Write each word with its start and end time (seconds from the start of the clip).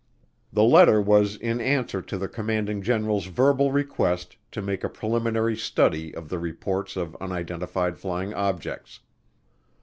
The 0.51 0.63
letter 0.63 0.99
was 0.99 1.35
in 1.35 1.61
answer 1.61 2.01
to 2.01 2.17
the 2.17 2.27
Commanding 2.27 2.81
General's 2.81 3.27
verbal 3.27 3.71
request 3.71 4.35
to 4.49 4.59
make 4.59 4.83
a 4.83 4.89
preliminary 4.89 5.55
study 5.55 6.11
of 6.15 6.27
the 6.29 6.39
reports 6.39 6.95
of 6.97 7.15
unidentified 7.21 7.99
flying 7.99 8.33
objects. 8.33 9.01